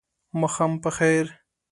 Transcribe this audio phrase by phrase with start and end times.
[0.39, 1.25] ماښام په خیر!